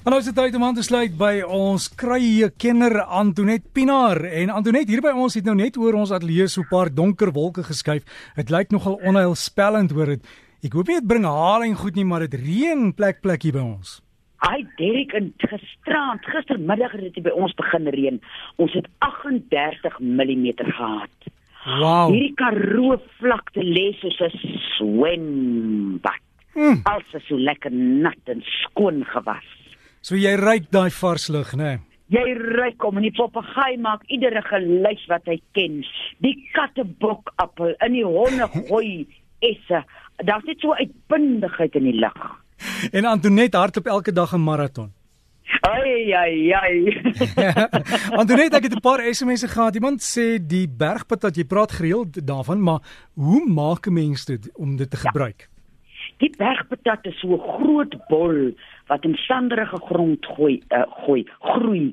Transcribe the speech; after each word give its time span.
En 0.00 0.14
nou 0.14 0.18
is 0.22 0.30
dit 0.30 0.36
tyd 0.36 0.54
om 0.56 0.62
aan 0.64 0.76
te 0.78 0.82
sluit 0.82 1.12
by 1.20 1.42
ons 1.44 1.84
krye 2.00 2.46
kenner 2.56 3.02
Antonet 3.20 3.66
Pinaar 3.76 4.22
en 4.24 4.48
Antonet 4.56 4.88
hier 4.88 5.02
by 5.04 5.10
ons 5.12 5.34
het 5.36 5.44
nou 5.44 5.52
net 5.58 5.76
oor 5.76 5.98
ons 6.00 6.12
ateljee 6.16 6.46
so 6.48 6.62
'n 6.62 6.70
paar 6.70 6.88
donker 6.88 7.28
wolke 7.36 7.60
geskuif. 7.62 8.08
Dit 8.34 8.48
lyk 8.48 8.72
nogal 8.72 8.96
onheilspellend 9.04 9.92
hoor 9.92 10.16
dit. 10.16 10.24
Ek 10.64 10.72
hoop 10.72 10.88
nie 10.88 10.96
dit 11.00 11.06
bring 11.06 11.24
haring 11.24 11.76
goed 11.76 11.96
nie, 11.96 12.04
maar 12.04 12.20
dit 12.20 12.32
reën 12.32 12.94
plek 12.94 13.20
plek 13.20 13.42
hier 13.42 13.52
by 13.52 13.60
ons. 13.60 14.00
Ai 14.38 14.64
Derek, 14.78 15.12
en 15.12 15.34
gisterand, 15.36 16.24
gistermiddag 16.24 16.92
het 16.92 17.12
dit 17.14 17.22
by 17.22 17.36
ons 17.36 17.52
begin 17.54 17.86
reën. 17.88 18.20
Ons 18.56 18.72
het 18.72 18.88
38 19.00 20.00
mm 20.00 20.46
gehad. 20.56 21.16
Wow. 21.78 22.08
Hierdie 22.08 22.34
Karoo 22.36 22.96
vlakte 23.18 23.60
lê 23.60 23.92
soos 24.00 24.20
'n 24.20 24.32
swembad. 24.78 26.24
Hmm. 26.54 26.80
Alles 26.84 27.14
is 27.14 27.26
so 27.28 27.36
lekker 27.36 27.70
nat 27.72 28.24
en 28.24 28.40
skoon 28.40 29.04
gewas. 29.04 29.59
So 30.00 30.16
jy 30.16 30.32
ruik 30.40 30.70
daai 30.72 30.90
vars 30.96 31.28
lug, 31.28 31.50
né? 31.60 31.78
Jy 32.10 32.22
ruik 32.38 32.80
hom 32.82 32.98
en 32.98 33.04
die 33.04 33.14
papegaai 33.14 33.76
maak 33.84 34.06
iedere 34.08 34.40
geluid 34.46 35.02
wat 35.10 35.28
hy 35.28 35.36
ken. 35.54 35.82
Die 36.24 36.32
kattebok 36.56 37.34
appel 37.42 37.74
in 37.86 37.98
die 37.98 38.06
honde 38.06 38.48
gooi 38.54 39.04
esse. 39.44 39.82
Daar's 40.24 40.48
net 40.48 40.64
so 40.64 40.72
uitbundigheid 40.72 41.76
in 41.76 41.90
die 41.90 41.98
lug. 42.00 42.16
En 42.96 43.04
Antonet 43.12 43.54
hardloop 43.54 43.92
elke 43.92 44.12
dag 44.12 44.32
'n 44.32 44.40
maraton. 44.40 44.90
Ai 45.68 46.12
ai 46.16 46.52
ai. 46.52 46.76
Antonet, 48.20 48.54
ek 48.56 48.68
het 48.68 48.74
'n 48.74 48.80
paar 48.80 49.04
SMS'e 49.04 49.48
gehad. 49.48 49.74
Iemand 49.74 50.00
sê 50.00 50.40
die 50.40 50.66
bergpad 50.68 51.22
wat 51.22 51.36
jy 51.36 51.44
praat 51.44 51.72
gereeld 51.72 52.26
daarvan, 52.26 52.62
maar 52.62 52.80
hoe 53.14 53.44
maak 53.46 53.86
'n 53.86 53.92
mens 53.92 54.24
dit 54.24 54.48
om 54.56 54.76
dit 54.76 54.90
te 54.90 54.96
gebruik? 54.96 55.48
Die 56.18 56.32
bergpatat 56.36 57.06
is 57.06 57.20
so 57.20 57.36
groot 57.36 57.94
bol 58.08 58.52
wat 58.90 59.04
in 59.06 59.14
sanderige 59.14 59.78
grond 59.86 60.26
gooi 60.36 60.60
uh, 60.74 60.86
gooi 61.06 61.24
groei. 61.38 61.90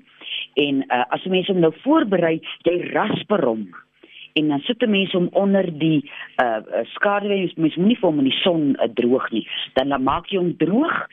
En 0.57 0.81
uh, 0.87 1.03
as 1.13 1.23
jy 1.23 1.33
mense 1.35 1.53
hom 1.53 1.61
nou 1.61 1.73
voorberei, 1.83 2.39
jy 2.65 2.79
rasper 2.95 3.45
hom. 3.45 3.67
En 4.37 4.51
dan 4.53 4.61
sit 4.65 4.81
'n 4.81 4.89
mens 4.89 5.11
hom 5.11 5.29
onder 5.31 5.65
die 5.79 6.01
uh 6.41 6.83
skaduwee, 6.93 7.53
mens 7.55 7.75
moenie 7.75 7.97
vir 7.97 8.09
hom 8.09 8.19
in 8.19 8.29
die 8.29 8.41
son 8.41 8.75
uh, 8.75 8.89
droog 8.93 9.29
nie. 9.31 9.45
Dan 9.73 9.89
dan 9.93 10.03
maak 10.03 10.29
jy 10.29 10.37
hom 10.41 10.53
droog 10.57 11.07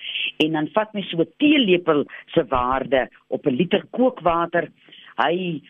en 0.45 0.53
dan 0.53 0.69
vat 0.73 0.93
mens 0.93 1.09
so 1.09 1.21
'n 1.21 1.33
teelepel 1.37 2.05
se 2.35 2.45
waarde 2.49 3.09
op 3.29 3.47
'n 3.47 3.57
liter 3.57 3.85
kookwater. 3.91 4.69
Hy 5.17 5.63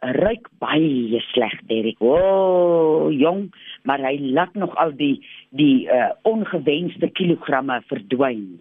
ruik 0.00 0.48
baie 0.58 1.20
sleg, 1.32 1.60
Derek. 1.66 2.00
O, 2.00 2.16
oh, 2.16 3.12
jong, 3.12 3.54
maar 3.82 4.00
hy 4.00 4.18
laat 4.20 4.54
nog 4.54 4.74
al 4.76 4.92
die 4.96 5.24
die 5.50 5.88
uh 5.88 6.10
ongewenste 6.22 7.08
kilogramme 7.08 7.82
verdwyn. 7.86 8.60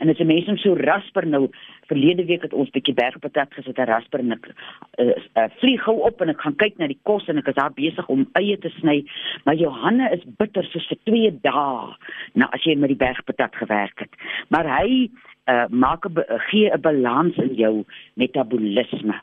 En 0.00 0.08
'n 0.08 0.26
mens 0.26 0.46
hom 0.46 0.56
so 0.56 0.74
rasper 0.74 1.26
nou 1.26 1.48
verlede 1.90 2.24
week 2.24 2.42
het 2.42 2.52
ons 2.56 2.70
bietjie 2.72 2.94
bergpatat 2.94 3.52
gesit 3.52 3.78
en 3.78 3.90
rasper 3.90 4.22
en 4.22 4.32
ek 4.32 4.46
uh, 4.48 5.06
uh, 5.36 5.48
vlieg 5.60 5.82
gou 5.84 5.96
op 6.08 6.22
en 6.24 6.32
ek 6.32 6.40
gaan 6.40 6.56
kyk 6.56 6.78
na 6.78 6.88
die 6.88 7.00
kos 7.02 7.28
en 7.28 7.40
ek 7.40 7.50
is 7.52 7.58
daar 7.58 7.74
besig 7.76 8.08
om 8.08 8.24
eie 8.40 8.56
te 8.58 8.72
sny, 8.78 9.02
maar 9.44 9.58
jou 9.60 9.72
hande 9.82 10.08
is 10.16 10.24
bitter 10.40 10.64
soos 10.64 10.86
vir 10.88 11.00
2 11.10 11.32
dae 11.44 11.96
nou 12.32 12.48
as 12.48 12.64
jy 12.64 12.78
met 12.80 12.94
die 12.94 13.02
bergpatat 13.02 13.60
gewerk 13.60 14.06
het. 14.06 14.16
Maar 14.48 14.70
hy 14.78 15.10
uh, 15.50 15.66
maak 15.68 16.08
'n 16.08 16.24
gee 16.48 16.72
'n 16.72 16.80
balans 16.80 17.36
in 17.36 17.54
jou 17.54 17.84
metabolisme. 18.14 19.20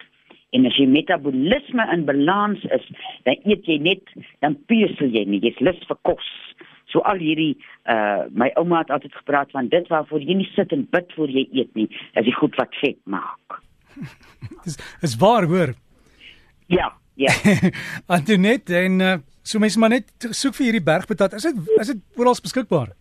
En 0.55 0.65
as 0.65 0.77
jy 0.77 0.85
metabolisme 0.87 1.83
in 1.93 2.05
balans 2.05 2.63
is, 2.63 2.85
dan 3.23 3.35
eet 3.43 3.65
jy 3.65 3.77
net, 3.77 4.03
dan 4.39 4.55
pesel 4.65 5.09
jy 5.11 5.25
nie, 5.25 5.41
jy's 5.43 5.59
lus 5.59 5.81
vir 5.87 5.97
kos. 6.01 6.29
So 6.91 7.03
al 7.03 7.19
hierdie 7.19 7.55
uh 7.91 8.27
my 8.31 8.51
ouma 8.59 8.83
het 8.83 8.91
altyd 8.95 9.15
gepraat 9.15 9.51
van 9.51 9.67
dit 9.71 9.87
waarvoor 9.91 10.23
jy 10.23 10.37
nie 10.39 10.49
sit 10.55 10.71
en 10.71 10.87
bid 10.91 11.11
voor 11.15 11.31
jy 11.31 11.47
eet 11.51 11.73
nie, 11.75 11.87
is 12.15 12.27
die 12.27 12.35
goed 12.35 12.55
wat 12.59 12.75
vet 12.81 12.99
maak. 13.03 13.59
Dis 14.63 14.77
is 15.01 15.17
waar 15.19 15.47
hoor. 15.49 15.73
Ja, 16.67 16.93
ja. 17.15 17.33
Antonet 18.15 18.69
en 18.69 18.99
uh, 18.99 19.17
so 19.41 19.59
mense 19.59 19.79
maar 19.79 19.95
net 19.95 20.11
soek 20.31 20.55
vir 20.59 20.69
hierdie 20.69 20.85
bergpatat. 20.85 21.37
Is 21.39 21.49
dit 21.49 21.77
is 21.79 21.93
dit 21.93 22.01
oral 22.19 22.39
beskikbaar? 22.43 22.95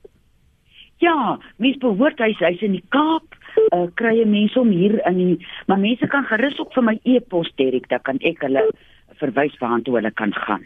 Ja, 1.04 1.36
mens 1.60 1.76
behoort 1.82 2.20
hy's 2.24 2.40
hy's 2.40 2.62
in 2.64 2.78
die 2.78 2.84
Kaap. 2.94 3.36
Uh 3.74 3.86
kry 3.98 4.16
jy 4.18 4.26
mense 4.28 4.58
om 4.60 4.70
hier 4.72 4.98
in 5.08 5.20
die 5.20 5.46
maar 5.70 5.80
mense 5.80 6.08
kan 6.12 6.26
gerus 6.28 6.58
ook 6.60 6.74
vir 6.74 6.88
my 6.90 6.98
e-pos 7.04 7.52
Derek, 7.60 7.88
dan 7.92 8.02
kan 8.04 8.20
ek 8.24 8.42
hulle 8.44 8.64
verwys 9.20 9.54
waar 9.60 9.80
toe 9.84 9.96
hulle 9.96 10.12
kan 10.12 10.34
gaan. 10.46 10.64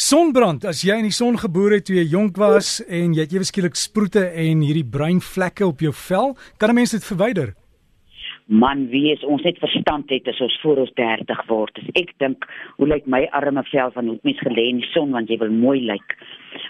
Sonbrand, 0.00 0.62
as 0.64 0.78
jy 0.80 0.94
in 0.96 1.04
die 1.10 1.12
son 1.12 1.34
gebore 1.36 1.76
het 1.76 1.84
toe 1.84 1.98
jy 1.98 2.06
jonk 2.08 2.38
was 2.40 2.78
en 2.88 3.12
jy 3.12 3.26
het 3.26 3.34
ewe 3.34 3.44
skielik 3.44 3.74
sproete 3.76 4.22
en 4.32 4.62
hierdie 4.64 4.86
bruin 4.94 5.20
vlekke 5.20 5.66
op 5.68 5.84
jou 5.84 5.92
vel, 5.92 6.32
kan 6.56 6.70
'n 6.72 6.78
mens 6.80 6.96
dit 6.96 7.04
verwyder? 7.04 7.52
Man, 8.50 8.88
wie 8.90 9.12
is 9.12 9.22
ons 9.22 9.44
net 9.46 9.58
verstand 9.62 10.10
het 10.10 10.26
as 10.26 10.40
ons 10.40 10.58
voor 10.62 10.80
ons 10.82 10.92
30 10.98 11.42
word. 11.46 11.76
As 11.78 11.90
ek 11.94 12.14
dink, 12.18 12.46
hoe 12.78 12.88
lyk 12.88 13.06
my 13.06 13.28
arme 13.30 13.62
vel 13.70 13.92
van 13.94 14.08
hoe 14.08 14.18
mens 14.22 14.40
gelê 14.40 14.64
in 14.72 14.80
die 14.80 14.90
son 14.90 15.12
want 15.12 15.28
jy 15.28 15.36
wil 15.38 15.52
mooi 15.54 15.78
lyk. 15.86 16.16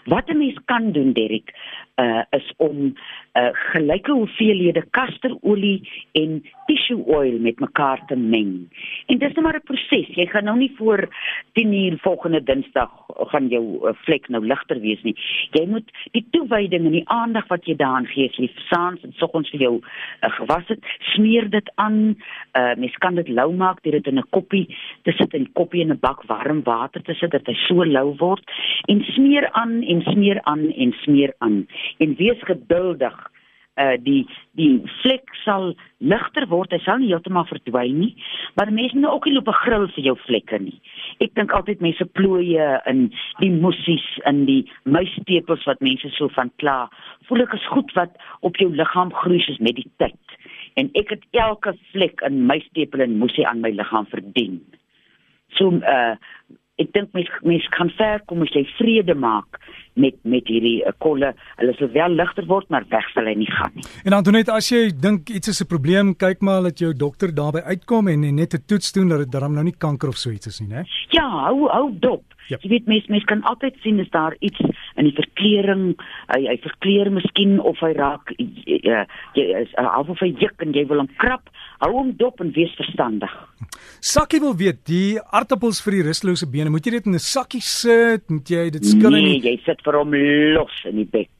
Wat 0.05 0.29
'n 0.29 0.39
mens 0.39 0.59
kan 0.67 0.93
doen, 0.93 1.13
Derek, 1.13 1.55
uh 1.97 2.23
is 2.37 2.53
om 2.57 2.95
uh 3.39 3.51
gelyke 3.73 4.13
hoeveelhede 4.13 4.83
kasterolie 4.91 5.89
en 6.13 6.43
tissue 6.67 7.03
oil 7.07 7.39
met 7.39 7.61
mekaar 7.61 8.05
te 8.07 8.17
meng. 8.17 8.69
En 9.07 9.19
dis 9.19 9.35
net 9.35 9.41
maar 9.41 9.57
'n 9.57 9.65
proses. 9.65 10.09
Jy 10.17 10.27
gaan 10.27 10.45
nou 10.45 10.59
nie 10.59 10.73
voor 10.77 11.09
10:00 11.53 12.01
volgende 12.01 12.43
Dinsdag 12.43 12.91
gaan 13.32 13.48
jou 13.48 13.62
uh, 13.81 13.94
vlek 14.04 14.28
nou 14.28 14.43
ligter 14.44 14.81
wees 14.81 15.03
nie. 15.03 15.15
Jy 15.56 15.66
moet 15.66 15.91
die 16.16 16.25
toewyding 16.34 16.87
en 16.87 16.97
die 16.97 17.09
aandag 17.09 17.48
wat 17.48 17.66
jy 17.69 17.76
daaraan 17.81 18.09
gee, 18.10 18.28
as 18.28 18.38
jy 18.38 18.50
saans 18.69 19.03
en 19.06 19.15
soggens 19.21 19.50
vir 19.54 19.60
jou 19.66 19.75
uh, 19.81 20.31
gewas 20.38 20.66
het, 20.69 20.84
smeer 21.15 21.50
dit 21.50 21.72
aan. 21.75 22.16
Uh 22.56 22.75
mens 22.81 22.94
kan 23.03 23.15
dit 23.15 23.28
lou 23.28 23.50
maak 23.54 23.82
deur 23.82 23.98
dit 23.98 24.06
in 24.06 24.19
'n 24.19 24.31
koppie 24.31 24.66
te 25.04 25.12
sit 25.12 25.34
in 25.34 25.43
'n 25.43 25.53
koppie 25.53 25.82
in 25.82 25.93
'n 25.93 26.00
bak 26.00 26.22
warm 26.26 26.62
water 26.62 27.03
te 27.03 27.15
sit 27.15 27.31
dat 27.31 27.47
hy 27.47 27.54
so 27.66 27.84
lou 27.84 28.15
word 28.19 28.44
en 28.88 29.04
smeer 29.15 29.50
aan 29.53 29.82
en 29.82 30.03
smeer 30.03 30.41
aan 30.42 30.71
en 30.72 30.92
smeer 31.03 31.34
aan 31.38 31.66
en 31.98 32.15
wees 32.16 32.41
geduldig. 32.41 33.16
Uh 33.81 33.97
die 34.05 34.27
die 34.59 34.83
vlek 35.01 35.31
sal 35.45 35.71
ligter 35.99 36.47
word, 36.51 36.73
hy 36.75 36.81
sal 36.85 36.99
nie 37.01 37.11
heeltemal 37.13 37.47
verdwyn 37.49 38.01
nie, 38.01 38.11
maar 38.59 38.73
mense 38.75 38.99
moet 38.99 39.11
ook 39.11 39.29
nie 39.29 39.35
loop 39.37 39.49
'n 39.49 39.63
grill 39.65 39.87
vir 39.95 40.05
jou 40.05 40.17
vlekke 40.27 40.59
nie. 40.61 40.81
Ek 41.21 41.35
dink 41.35 41.53
altyd 41.53 41.81
mense 41.81 42.05
plooie 42.05 42.69
in 42.87 43.13
die 43.41 43.51
mossies 43.51 44.07
in 44.27 44.45
die 44.45 44.65
muistepels 44.85 45.65
wat 45.65 45.81
mense 45.81 46.11
so 46.17 46.29
van 46.29 46.51
kla. 46.57 46.91
Voel 47.29 47.43
ek 47.43 47.55
is 47.55 47.73
goed 47.73 47.93
wat 47.95 48.17
op 48.41 48.57
jou 48.57 48.71
liggaam 48.75 49.13
groei 49.13 49.41
soos 49.41 49.59
met 49.59 49.77
die 49.77 49.91
tyd. 49.97 50.37
En 50.77 50.91
ek 50.95 51.11
het 51.11 51.25
elke 51.33 51.75
vlek 51.93 52.21
in 52.21 52.47
muistepel 52.47 53.01
en 53.01 53.19
moesie 53.19 53.47
aan 53.47 53.61
my 53.61 53.71
liggaam 53.71 54.07
verdien. 54.07 54.61
So 55.59 55.73
uh 55.83 56.17
ek 56.81 56.93
dink 56.97 57.13
mens 57.17 57.31
mens 57.47 57.67
kan 57.77 57.91
ver 57.99 58.23
kom 58.27 58.43
as 58.43 58.53
jy 58.57 58.65
vrede 58.79 59.15
maak 59.15 59.61
met 60.01 60.17
met 60.23 60.47
hierdie 60.49 60.81
uh, 60.87 60.93
kolle. 61.03 61.33
Hulle 61.61 61.75
sal 61.79 61.91
wel 61.95 62.17
ligter 62.17 62.47
word, 62.47 62.69
maar 62.73 62.87
weg 62.93 63.07
sal 63.15 63.29
hy 63.29 63.35
nie 63.39 63.51
gaan 63.51 63.75
nie. 63.75 63.85
En 64.05 64.17
Antonet, 64.17 64.49
as 64.53 64.71
jy 64.73 64.91
dink 64.95 65.31
iets 65.31 65.53
is 65.53 65.63
'n 65.63 65.69
probleem, 65.69 66.15
kyk 66.17 66.41
maar 66.41 66.63
dat 66.63 66.79
jou 66.79 66.93
dokter 66.95 67.35
daarby 67.35 67.61
uitkom 67.67 68.09
en, 68.09 68.25
en 68.25 68.35
net 68.35 68.55
'n 68.55 68.65
toets 68.67 68.93
doen 68.93 69.09
dat 69.09 69.19
dit 69.19 69.33
darm 69.33 69.55
nou 69.55 69.65
nie 69.65 69.77
kanker 69.77 70.09
of 70.09 70.17
so 70.17 70.31
iets 70.31 70.47
is 70.47 70.61
nie, 70.61 70.69
né? 70.69 70.85
Ja, 71.11 71.29
hou 71.29 71.69
hou 71.69 71.91
dop. 71.99 72.25
Yep. 72.49 72.63
Jy 72.63 72.69
weet 72.69 72.87
mens 72.87 73.07
mens 73.07 73.25
kan 73.25 73.43
altyd 73.43 73.77
sien 73.83 74.01
as 74.01 74.11
daar 74.11 74.35
iets 74.41 74.59
in 74.99 75.06
die 75.09 75.15
verkleuring, 75.17 75.84
hy 76.33 76.41
hy 76.49 76.56
verkleur 76.65 77.11
miskien 77.15 77.59
of 77.61 77.78
hy 77.84 77.93
raak 77.99 78.33
jy, 78.39 78.81
jy 79.37 79.47
is 79.62 79.73
half 79.78 80.11
of 80.12 80.23
hy 80.25 80.33
juk 80.41 80.65
en 80.65 80.75
jy 80.75 80.87
wil 80.91 81.05
hom 81.05 81.11
krap. 81.23 81.51
Hou 81.81 81.93
hom 81.95 82.12
dop 82.21 82.41
en 82.45 82.53
wees 82.56 82.73
verstandig. 82.78 83.33
Sakkie 84.05 84.41
wil 84.43 84.56
weet, 84.56 84.83
die 84.89 85.19
aartappels 85.21 85.81
vir 85.84 85.99
die 85.99 86.06
rustelose 86.11 86.49
bene, 86.51 86.73
moet 86.73 86.87
jy 86.87 86.99
dit 86.99 87.06
in 87.06 87.15
'n 87.15 87.25
sakkie 87.25 87.62
sit? 87.62 88.31
Moet 88.31 88.49
jy 88.51 88.71
dit 88.71 88.84
skil 88.84 89.15
in? 89.15 89.25
Nee, 89.25 89.41
jy 89.41 89.61
sit 89.65 89.83
vir 89.84 89.99
hom 89.99 90.15
los 90.56 90.84
in 90.84 90.97
die 90.97 91.11
bed. 91.11 91.31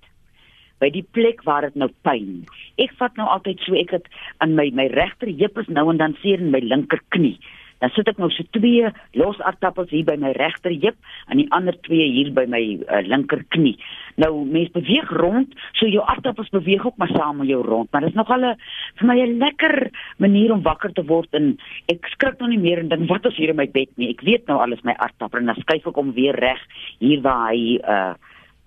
By 0.81 0.88
die 0.91 1.05
plek 1.05 1.43
waar 1.44 1.62
dit 1.62 1.77
nou 1.77 1.91
pyn. 2.03 2.47
Ek 2.78 2.93
vat 2.97 3.17
nou 3.17 3.28
altyd 3.28 3.61
so 3.61 3.75
ek 3.75 3.91
het 3.91 4.06
aan 4.41 4.55
my 4.56 4.71
my 4.72 4.87
regter 4.88 5.28
heup 5.28 5.59
is 5.59 5.69
nou 5.69 5.91
en 5.91 5.99
dan 5.99 6.17
seer 6.23 6.41
in 6.41 6.50
my 6.50 6.61
linker 6.61 7.00
knie. 7.11 7.38
Dan 7.81 7.93
sit 7.94 8.09
ek 8.09 8.19
nou 8.21 8.29
so 8.32 8.44
twee 8.56 8.91
los 9.19 9.41
aartappels 9.41 9.91
hier 9.93 10.05
by 10.05 10.17
my 10.21 10.32
regter 10.37 10.73
heup 10.73 10.97
en 11.32 11.41
die 11.41 11.49
ander 11.56 11.77
twee 11.87 12.06
hier 12.12 12.32
by 12.37 12.44
my 12.50 12.61
uh, 12.85 13.00
linker 13.06 13.43
knie. 13.55 13.77
Nou 14.21 14.44
mens 14.44 14.73
beweeg 14.75 15.11
rond, 15.21 15.55
so 15.79 15.88
jou 15.88 16.05
aartappels 16.05 16.53
beweeg 16.53 16.85
ook 16.87 16.99
maar 17.00 17.12
saam 17.15 17.41
met 17.41 17.49
jou 17.49 17.62
rond, 17.65 17.88
maar 17.93 18.05
dit 18.05 18.12
is 18.12 18.19
nogal 18.19 18.44
'n 18.44 18.56
vir 19.00 19.06
my 19.06 19.17
'n 19.21 19.38
lekker 19.38 19.91
manier 20.19 20.53
om 20.53 20.62
wakker 20.62 20.93
te 20.93 21.05
word 21.05 21.32
en 21.35 21.56
ek 21.88 22.06
skrik 22.12 22.38
nou 22.38 22.49
nie 22.49 22.59
meer 22.59 22.79
en 22.79 22.88
dink 22.88 23.09
wat 23.09 23.27
is 23.27 23.37
hier 23.37 23.50
in 23.50 23.56
my 23.56 23.67
bed 23.67 23.88
nie. 23.97 24.11
Ek 24.11 24.21
weet 24.21 24.47
nou 24.47 24.61
alles 24.61 24.83
my 24.85 24.93
aartappel 24.93 25.41
en 25.41 25.47
dan 25.47 25.56
skuif 25.56 25.87
ek 25.87 25.97
hom 25.97 26.12
weer 26.12 26.37
reg 26.37 26.61
hier 26.99 27.21
waar 27.23 27.49
hy 27.53 27.81
uh 27.81 28.15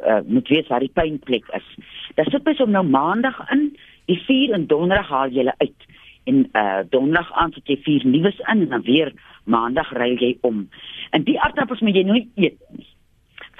uh 0.04 0.21
moet 0.25 0.48
weet 0.48 0.68
waar 0.68 0.80
die 0.80 0.94
pynplek 0.94 1.45
is. 1.54 1.68
Dan 2.16 2.25
sit 2.25 2.44
mens 2.44 2.59
hom 2.59 2.71
nou 2.71 2.83
maandag 2.83 3.39
in, 3.51 3.75
die 4.06 4.19
4 4.27 4.54
en 4.54 4.68
donderdag 4.68 5.07
haal 5.07 5.30
jy 5.31 5.44
hulle 5.44 5.56
uit 5.57 5.93
en 6.23 6.47
uh 6.53 6.81
donderdag 6.89 7.31
aan 7.33 7.51
sit 7.55 7.67
jy 7.67 7.77
vier 7.85 8.05
nuus 8.07 8.39
in 8.39 8.65
en 8.65 8.69
dan 8.69 8.81
weer 8.87 9.13
maandag 9.43 9.91
ry 9.97 10.13
jy 10.19 10.33
om. 10.41 10.67
En 11.11 11.23
die 11.27 11.39
aardappels 11.39 11.81
moet 11.81 11.95
jy 11.95 12.03
nooit 12.07 12.27
eet 12.35 12.59
nie. 12.77 12.87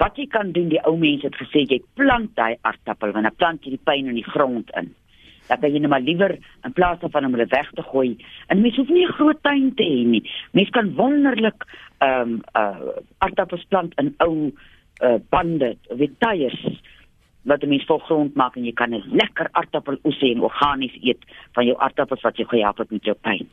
Wat 0.00 0.16
jy 0.18 0.26
kan 0.26 0.52
doen, 0.52 0.68
die 0.72 0.82
ou 0.88 0.96
mense 0.98 1.26
het 1.28 1.36
gesê 1.38 1.64
jy 1.68 1.80
plant 1.94 2.32
daai 2.38 2.56
aardappel 2.62 3.12
want 3.14 3.28
dan 3.28 3.36
plant 3.36 3.64
jy 3.64 3.76
die 3.76 3.84
pyn 3.84 4.10
in 4.10 4.20
die 4.20 4.30
grond 4.30 4.70
in. 4.80 4.94
kan 5.48 5.68
jy 5.68 5.78
net 5.78 5.92
maar 5.92 6.00
liewer 6.00 6.38
in 6.64 6.72
plaas 6.72 7.00
daarvan 7.00 7.28
om 7.28 7.36
hulle 7.36 7.50
weg 7.52 7.70
te 7.76 7.82
gooi. 7.82 8.16
En 8.48 8.60
mens 8.60 8.76
hoef 8.76 8.88
nie 8.88 9.04
'n 9.06 9.16
groot 9.18 9.42
tuin 9.42 9.74
te 9.74 9.84
hê 9.84 10.04
nie. 10.06 10.24
Mens 10.52 10.70
kan 10.70 10.94
wonderlik 10.94 11.64
ehm 11.98 12.20
um, 12.20 12.42
uh 12.56 12.96
aardappels 13.18 13.64
plant 13.68 13.92
in 14.00 14.14
ou 14.18 14.52
uh 15.02 15.18
bande, 15.30 15.76
weet 15.88 16.18
tyres 16.18 16.80
wat 17.44 17.60
die 17.60 17.68
mens 17.68 17.84
volgrond 17.88 18.34
maak 18.34 18.56
en 18.56 18.64
jy 18.64 18.72
kan 18.72 18.94
'n 18.94 19.02
lekker 19.10 19.48
aardappeloes 19.52 20.22
en 20.22 20.40
organies 20.40 20.96
eet 21.02 21.22
van 21.52 21.66
jou 21.66 21.76
aardappels 21.78 22.22
wat 22.22 22.36
jy 22.36 22.44
gehelp 22.44 22.78
het 22.78 22.90
met 22.90 23.04
jou 23.04 23.16
pyn. 23.20 23.48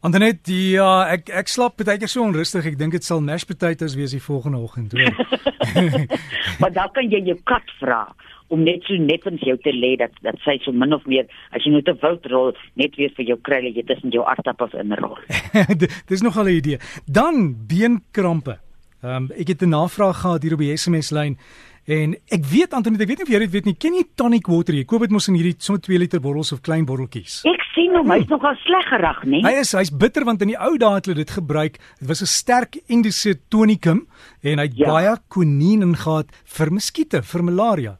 Andernet, 0.00 0.46
ja, 0.46 1.08
ek 1.08 1.28
ek 1.28 1.48
slaap 1.48 1.76
baie 1.80 1.98
keer 1.98 2.08
so 2.08 2.22
onrustig. 2.22 2.66
Ek 2.66 2.78
dink 2.78 2.92
dit 2.92 3.04
sal 3.04 3.20
mashed 3.20 3.48
potatoes 3.48 3.96
wees 3.96 4.10
die 4.10 4.22
volgende 4.22 4.58
oggend, 4.58 4.92
hoor. 4.92 5.14
maar 6.60 6.72
dan 6.72 6.90
kan 6.92 7.08
jy 7.10 7.22
jou 7.24 7.38
kat 7.44 7.70
vra 7.80 8.14
om 8.54 8.62
net 8.62 8.84
so 8.86 8.94
net 9.02 9.24
vir 9.26 9.38
jou 9.42 9.56
te 9.62 9.72
lê 9.74 9.96
dat 9.98 10.12
dat 10.22 10.38
sy 10.44 10.56
so 10.62 10.72
min 10.72 10.94
of 10.94 11.06
meer 11.10 11.26
as 11.56 11.64
jy 11.64 11.72
net 11.74 11.88
'n 11.88 11.98
wild 12.02 12.26
rol 12.30 12.52
net 12.74 12.94
weer 12.96 13.10
vir 13.16 13.26
jou 13.32 13.38
kry 13.48 13.60
jy 13.66 13.82
tussen 13.82 14.10
jou 14.14 14.22
aardappels 14.24 14.74
in 14.74 14.94
rol. 15.00 15.18
Dis 16.10 16.22
nog 16.22 16.38
'n 16.38 16.48
idee. 16.48 16.78
Dan 17.06 17.56
beenkrampe. 17.66 18.58
Ehm 19.02 19.16
um, 19.16 19.30
ek 19.34 19.48
het 19.48 19.62
'n 19.62 19.74
navraag 19.74 20.20
gehad 20.20 20.42
hier 20.42 20.54
op 20.54 20.58
die 20.58 20.76
SMS 20.76 21.10
lyn 21.10 21.38
en 21.86 22.14
ek 22.34 22.44
weet 22.50 22.74
Antonie, 22.74 22.98
ek 23.00 23.08
weet 23.08 23.22
nie 23.22 23.26
of 23.26 23.32
jy 23.32 23.40
dit 23.44 23.52
weet 23.52 23.68
nie. 23.70 23.74
Ken 23.78 23.94
jy 23.94 24.04
tonic 24.18 24.48
water? 24.50 24.74
Jy 24.74 24.84
koop 24.88 25.06
dit 25.06 25.14
mos 25.14 25.28
in 25.30 25.38
hierdie 25.38 25.54
sommer 25.58 25.82
2 25.86 26.00
liter 26.02 26.22
bottels 26.22 26.52
of 26.52 26.62
klein 26.66 26.86
botteltjies. 26.88 27.40
Ek 27.46 27.62
sien 27.74 27.94
hom, 27.96 28.10
hy's 28.10 28.26
nogal 28.30 28.58
sleg 28.64 28.88
gerag, 28.90 29.22
né? 29.24 29.42
Hy 29.46 29.54
is 29.60 29.72
hy's 29.78 29.92
bitter 29.92 30.26
want 30.26 30.42
in 30.42 30.54
die 30.54 30.58
ou 30.58 30.74
dae 30.82 30.98
het 30.98 31.06
hulle 31.06 31.22
dit 31.22 31.36
gebruik. 31.38 31.78
Dit 32.00 32.08
was 32.08 32.22
'n 32.22 32.32
sterk 32.32 32.80
indiese 32.88 33.38
tonicum 33.48 34.06
en 34.42 34.58
hy 34.58 34.66
het 34.66 34.76
ja. 34.76 34.90
baie 34.90 35.16
konien 35.28 35.82
ingehaat 35.82 36.28
vir 36.44 36.70
muskiete, 36.70 37.22
vir 37.22 37.42
malaria. 37.42 37.98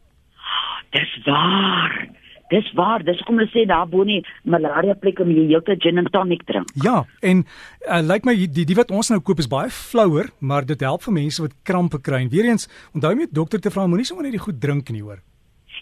Dis 0.92 1.12
waar. 1.26 2.06
Dis 2.50 2.72
waar, 2.78 3.02
dis 3.02 3.22
kom 3.26 3.38
hulle 3.40 3.50
sê 3.50 3.66
daar 3.66 3.88
bo 3.90 4.04
nie 4.04 4.22
malaria 4.44 4.94
plek 4.94 5.20
om 5.20 5.30
jy 5.30 5.48
heeltyd 5.50 5.82
gin 5.82 5.98
and 5.98 6.12
tonic 6.14 6.44
drink. 6.46 6.70
Ja, 6.82 7.04
en 7.22 7.44
uh, 7.88 8.00
lyk 8.00 8.10
like 8.12 8.30
my 8.30 8.36
die 8.46 8.64
die 8.64 8.78
wat 8.78 8.90
ons 8.90 9.10
nou 9.10 9.20
koop 9.20 9.38
is 9.42 9.50
baie 9.50 9.70
flouer, 9.70 10.30
maar 10.40 10.66
dit 10.66 10.80
help 10.80 11.02
vir 11.02 11.18
mense 11.22 11.42
wat 11.42 11.56
krampe 11.64 11.98
kry. 12.00 12.22
En 12.22 12.30
weer 12.30 12.50
eens, 12.52 12.68
onthou 12.94 13.10
jy 13.14 13.24
met 13.24 13.34
dokter 13.34 13.60
te 13.60 13.70
vra 13.70 13.86
moenie 13.86 14.06
sommer 14.06 14.28
net 14.28 14.38
die 14.38 14.46
goed 14.46 14.60
drink 14.62 14.90
nie, 14.94 15.02
hoor. 15.02 15.22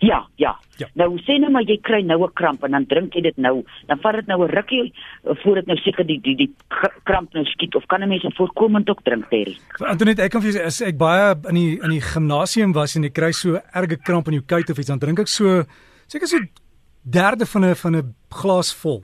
Ja, 0.02 0.26
ja, 0.36 0.58
ja. 0.76 0.88
Nou 0.98 1.14
sê 1.22 1.36
nou 1.38 1.50
maar 1.54 1.64
jy 1.68 1.76
kry 1.82 2.00
nou 2.02 2.18
'n 2.24 2.32
kramp 2.34 2.64
en 2.64 2.72
dan 2.72 2.86
drink 2.86 3.14
jy 3.14 3.22
dit 3.22 3.36
nou, 3.36 3.64
dan 3.86 3.98
vat 3.98 4.14
dit 4.14 4.26
nou 4.26 4.42
'n 4.42 4.50
rukkie 4.50 4.92
eh, 5.24 5.36
voor 5.42 5.54
dit 5.54 5.66
nou 5.66 5.76
seker 5.76 6.06
die 6.06 6.20
die 6.20 6.36
die 6.36 6.50
kramp 7.04 7.32
nou 7.32 7.44
skiet 7.44 7.74
of 7.74 7.86
kan 7.86 8.02
'n 8.02 8.08
mens 8.08 8.22
dit 8.22 8.36
voorkomend 8.36 8.90
ook 8.90 9.02
drink, 9.02 9.28
Terry? 9.30 9.56
Antoinette, 9.78 10.22
ek 10.22 10.30
kan 10.30 10.42
vir 10.42 10.50
jou 10.50 10.70
sê 10.70 10.86
ek 10.86 10.98
baie 10.98 11.36
in 11.48 11.54
die 11.54 11.80
in 11.82 11.90
die 11.90 12.00
gimnasium 12.00 12.72
was 12.72 12.96
en 12.96 13.04
ek 13.04 13.14
kry 13.14 13.32
so 13.32 13.60
erge 13.72 13.96
kramp 13.96 14.26
in 14.26 14.34
jou 14.34 14.44
kuit 14.46 14.70
of 14.70 14.78
iets, 14.78 14.88
dan 14.88 14.98
drink 14.98 15.18
ek 15.20 15.28
so 15.28 15.64
seker 16.06 16.28
so 16.28 16.38
derde 17.02 17.46
van 17.46 17.64
'n 17.64 17.74
van 17.74 17.96
'n 17.96 18.14
glas 18.28 18.74
vol. 18.74 19.02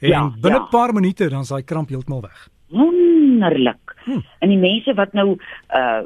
En 0.00 0.08
ja, 0.08 0.30
binne 0.40 0.58
'n 0.58 0.62
ja. 0.62 0.68
paar 0.70 0.92
minute 0.92 1.28
dan 1.28 1.40
is 1.40 1.48
daai 1.48 1.64
kramp 1.64 1.88
heeltemal 1.88 2.20
weg. 2.20 2.48
Wonderlik. 2.68 3.96
Hm. 4.04 4.20
En 4.38 4.48
die 4.48 4.58
mense 4.58 4.94
wat 4.94 5.12
nou 5.12 5.38
uh 5.74 6.02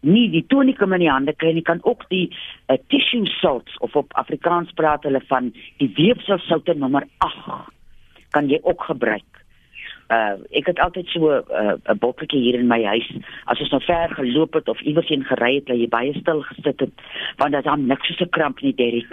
nie 0.00 0.30
die 0.30 0.44
tonikum 0.48 0.92
in 0.92 0.98
die 1.04 1.10
hande 1.10 1.34
kry 1.36 1.52
nie, 1.52 1.62
kan 1.62 1.78
ook 1.82 2.08
die 2.08 2.36
uh, 2.68 2.76
tissue 2.88 3.26
salts 3.26 3.76
of 3.78 3.94
op 3.96 4.12
Afrikaans 4.12 4.72
praat 4.72 5.02
hulle 5.02 5.20
van 5.28 5.52
die 5.76 5.92
weefselsoute 5.96 6.74
nommer 6.74 7.06
8 7.18 7.68
kan 8.30 8.48
jy 8.48 8.58
ook 8.62 8.82
gebruik 8.82 9.29
uh 10.10 10.36
ek 10.58 10.66
het 10.66 10.80
altyd 10.82 11.06
so 11.06 11.30
'n 11.30 11.44
uh, 11.54 11.74
'n 11.92 11.98
botteltjie 11.98 12.40
hier 12.42 12.58
in 12.58 12.66
my 12.66 12.82
huis 12.84 13.08
as 13.46 13.60
ons 13.60 13.70
nou 13.70 13.82
ver 13.86 14.08
geloop 14.18 14.54
het 14.54 14.68
of 14.68 14.80
iewers 14.80 15.08
heen 15.08 15.24
gery 15.24 15.54
het, 15.54 15.66
dat 15.66 15.76
jy 15.76 15.88
baie 15.88 16.12
stil 16.18 16.42
gesit 16.42 16.80
het 16.80 16.94
want 17.36 17.52
dit 17.52 17.64
dan 17.64 17.86
niks 17.86 18.08
so 18.08 18.24
'n 18.24 18.30
kramp 18.30 18.60
nie 18.62 18.74
Derrick. 18.74 19.12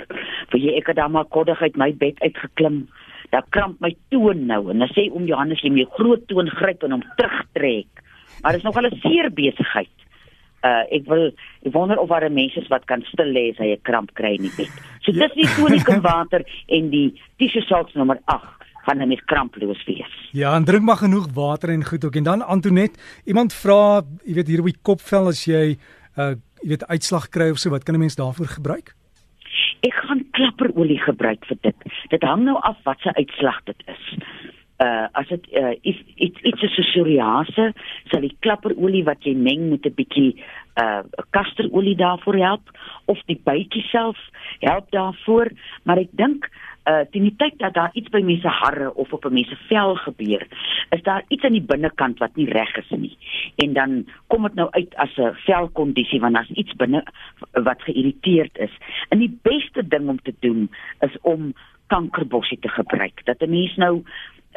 Vir 0.49 0.59
jy 0.59 0.77
ek 0.77 0.87
het 0.87 0.95
dan 0.95 1.11
maar 1.11 1.25
koddig 1.25 1.61
uit 1.61 1.77
my 1.77 1.93
bed 1.93 2.19
uitgeklim. 2.19 2.87
Daar 3.29 3.45
kramp 3.49 3.79
my 3.79 3.95
toon 4.09 4.45
nou 4.45 4.69
en 4.71 4.79
dan 4.79 4.89
sê 4.89 5.11
oom 5.11 5.25
Johannes 5.25 5.61
jy 5.61 5.69
moet 5.69 5.93
groot 5.99 6.27
toon 6.27 6.49
gryp 6.49 6.83
en 6.83 6.91
hom 6.91 7.03
terugtrek. 7.15 7.87
Maar 8.41 8.51
dit 8.51 8.61
is 8.61 8.65
nog 8.65 8.77
al 8.77 8.89
'n 8.89 8.99
seer 9.01 9.33
besigheid. 9.33 9.95
Uh 10.63 10.83
ek 10.89 11.05
wil 11.05 11.27
ek 11.61 11.73
wonder 11.73 11.99
of 11.99 12.09
daar 12.09 12.31
mense 12.31 12.59
is 12.59 12.67
wat 12.67 12.85
kan 12.85 13.01
stil 13.01 13.29
lê 13.29 13.51
as 13.51 13.57
hy 13.57 13.71
'n 13.71 13.81
kramp 13.81 14.13
kry 14.13 14.33
in 14.33 14.49
die 14.49 14.55
bed. 14.57 14.71
So 15.01 15.11
dis 15.11 15.33
die 15.33 15.53
tonikum 15.55 16.01
water 16.11 16.41
en 16.67 16.89
die 16.89 17.21
tissue 17.37 17.61
salts 17.61 17.93
nommer 17.93 18.17
8 18.25 18.56
van 18.87 19.01
'n 19.01 19.07
mens 19.07 19.23
kramploos 19.25 19.83
wees. 19.85 20.13
Ja, 20.31 20.55
en 20.55 20.63
drink 20.63 20.83
maar 20.83 21.03
genoeg 21.03 21.27
water 21.33 21.69
en 21.69 21.83
goed 21.85 22.05
ook. 22.05 22.15
En 22.15 22.23
dan 22.23 22.41
Antonet, 22.41 23.21
iemand 23.25 23.53
vra, 23.53 24.01
jy 24.23 24.33
weet 24.33 24.47
hier 24.47 24.59
op 24.59 24.71
die 24.71 24.81
kopvel 24.81 25.27
as 25.27 25.45
jy 25.45 25.77
uh 26.17 26.35
jy 26.61 26.69
weet 26.73 26.87
uitslag 26.87 27.29
kry 27.29 27.49
of 27.49 27.57
so, 27.57 27.69
wat 27.69 27.83
kan 27.83 27.95
'n 27.95 27.99
mens 27.99 28.15
daarvoor 28.15 28.47
gebruik? 28.47 28.95
Ek 29.79 29.93
gaan 29.93 30.25
klapperolie 30.31 30.99
gebruik 30.99 31.45
vir 31.45 31.57
dit. 31.61 31.75
Dit 32.09 32.23
hang 32.23 32.43
nou 32.43 32.57
af 32.61 32.77
wat 32.83 32.99
se 32.99 33.13
uitslag 33.13 33.63
dit 33.63 33.83
is. 33.85 34.17
Uh 34.77 35.07
as 35.11 35.27
dit 35.27 35.47
uh 35.51 35.75
iets 35.81 36.01
iets 36.15 36.41
iets 36.41 36.61
so 36.61 36.81
psoriase, 36.81 37.73
sal 38.09 38.21
die 38.21 38.37
klapperolie 38.39 39.03
wat 39.03 39.23
jy 39.23 39.35
meng 39.35 39.69
met 39.69 39.85
'n 39.85 39.93
bietjie 39.95 40.43
uh 40.81 41.01
kasterolie 41.29 41.95
daarvoor 41.95 42.35
help 42.35 42.65
of 43.05 43.19
die 43.25 43.41
bytjie 43.43 43.83
self 43.91 44.17
help 44.59 44.91
daarvoor, 44.91 45.51
maar 45.83 45.97
ek 45.97 46.09
dink 46.11 46.49
uh 46.87 47.03
teen 47.11 47.27
die 47.27 47.35
tyd 47.35 47.57
dat 47.59 47.73
daar 47.73 47.89
iets 47.93 48.09
by 48.09 48.21
mense 48.23 48.47
harre 48.47 48.93
of 48.95 49.13
op 49.13 49.25
'n 49.25 49.33
mens 49.33 49.49
se 49.49 49.57
vel 49.67 49.95
gebeur, 49.95 50.47
is 50.89 51.03
daar 51.03 51.23
iets 51.27 51.43
aan 51.43 51.57
die 51.57 51.69
binnekant 51.73 52.19
wat 52.19 52.35
nie 52.35 52.49
reg 52.51 52.75
is 52.75 52.89
nie. 52.89 53.17
En 53.55 53.73
dan 53.73 54.05
kom 54.27 54.43
dit 54.43 54.53
nou 54.53 54.67
uit 54.71 54.95
as 54.95 55.17
'n 55.17 55.33
velkondisie 55.33 56.19
want 56.19 56.33
daar's 56.33 56.49
iets 56.49 56.75
binne 56.75 57.03
wat 57.51 57.81
geïrriteerd 57.81 58.57
is. 58.57 58.71
En 59.09 59.19
die 59.19 59.39
beste 59.41 59.87
ding 59.87 60.07
om 60.07 60.21
te 60.21 60.33
doen 60.39 60.69
is 60.99 61.17
om 61.21 61.53
kankerbossie 61.87 62.59
te 62.59 62.69
gebruik. 62.69 63.25
Dat 63.25 63.41
'n 63.41 63.49
mens 63.49 63.75
nou 63.75 64.03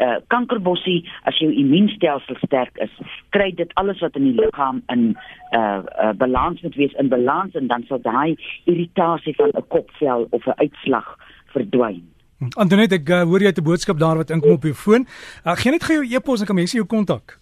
uh 0.01 0.17
kankerbossie 0.27 1.09
as 1.23 1.39
jou 1.39 1.53
immuunstelsel 1.53 2.37
sterk 2.41 2.77
is, 2.79 2.93
kry 3.29 3.51
dit 3.55 3.75
alles 3.75 4.01
wat 4.01 4.17
in 4.17 4.23
die 4.23 4.41
liggaam 4.41 4.83
in 4.87 5.17
uh, 5.53 5.83
uh 6.05 6.13
balans 6.17 6.61
moet 6.61 6.75
wees 6.75 6.93
in 6.93 7.09
balans 7.09 7.55
en 7.55 7.67
dan 7.67 7.85
sal 7.89 8.01
daai 8.01 8.37
irritasie 8.65 9.35
van 9.35 9.51
'n 9.55 9.67
kopvel 9.69 10.27
of 10.31 10.47
'n 10.47 10.57
uitslag 10.57 11.19
verdwyn. 11.53 12.10
Antoinette, 12.57 12.97
ek 12.97 13.09
uh, 13.13 13.23
hoor 13.29 13.41
jy 13.45 13.51
het 13.53 13.61
'n 13.61 13.65
boodskap 13.65 13.99
daar 14.01 14.17
wat 14.17 14.31
inkom 14.31 14.53
op 14.57 14.63
jou 14.65 14.75
foon. 14.75 15.07
Uh, 15.45 15.53
Geen 15.57 15.73
net 15.73 15.85
gou 15.85 15.95
jou 16.01 16.17
e-pos 16.17 16.41
en 16.41 16.47
kan 16.47 16.57
mense 16.57 16.77
jou 16.77 16.87
kontak. 16.87 17.39